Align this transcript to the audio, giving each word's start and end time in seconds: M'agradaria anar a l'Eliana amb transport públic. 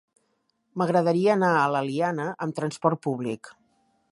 M'agradaria 0.81 1.35
anar 1.35 1.51
a 1.57 1.67
l'Eliana 1.75 2.25
amb 2.47 2.59
transport 2.61 3.05
públic. 3.05 3.53